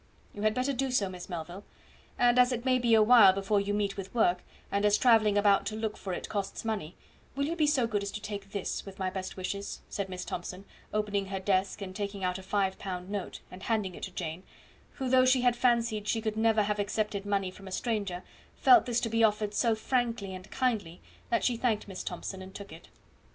[0.33, 1.63] "You had better do so, Miss Melville;
[2.17, 5.37] and as it may be a while before you meet with work, and as travelling
[5.37, 6.95] about to look for it costs money,
[7.37, 10.25] you will be so good as to take this, with my best wishes," said Miss
[10.25, 14.11] Thomson, opening her desk and taking out a five pound note and handing it to
[14.11, 14.41] Jane,
[14.93, 18.23] who, though she had fancied she never could have accepted money from a stranger,
[18.55, 20.99] felt this to be offered so frankly and kindly,
[21.29, 22.87] that she thanked Miss Thomson and took it.